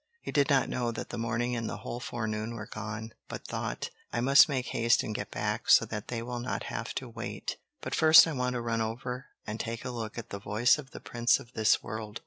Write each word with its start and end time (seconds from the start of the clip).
He 0.23 0.31
did 0.31 0.49
not 0.49 0.67
know 0.67 0.91
that 0.91 1.09
the 1.11 1.17
morning 1.19 1.55
and 1.55 1.69
the 1.69 1.77
whole 1.77 1.99
forenoon 1.99 2.55
were 2.55 2.65
gone, 2.65 3.13
but 3.27 3.45
thought: 3.45 3.91
"I 4.11 4.19
must 4.19 4.49
make 4.49 4.69
haste 4.69 5.03
and 5.03 5.13
get 5.13 5.29
back, 5.29 5.69
so 5.69 5.85
that 5.85 6.07
they 6.07 6.23
will 6.23 6.39
not 6.39 6.63
have 6.73 6.95
to 6.95 7.07
wait. 7.07 7.57
But 7.81 7.93
first 7.93 8.25
I 8.25 8.33
want 8.33 8.55
to 8.55 8.61
run 8.61 8.81
over 8.81 9.27
and 9.45 9.59
take 9.59 9.85
a 9.85 9.91
look 9.91 10.17
at 10.17 10.31
the 10.31 10.39
Voice 10.39 10.79
of 10.79 10.89
the 10.89 11.01
Prince 11.01 11.39
of 11.39 11.53
this 11.53 11.83
World." 11.83 12.19